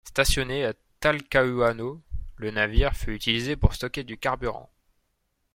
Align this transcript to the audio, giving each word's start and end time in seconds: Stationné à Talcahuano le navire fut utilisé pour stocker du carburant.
Stationné 0.03 0.65
à 0.65 0.73
Talcahuano 0.99 2.01
le 2.37 2.49
navire 2.49 2.91
fut 2.95 3.13
utilisé 3.13 3.55
pour 3.55 3.75
stocker 3.75 4.03
du 4.03 4.17
carburant. 4.17 4.67